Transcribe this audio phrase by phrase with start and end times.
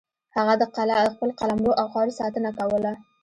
[0.35, 0.63] هغه د
[1.13, 2.91] خپل قلمرو او خاورې ساتنه کوله.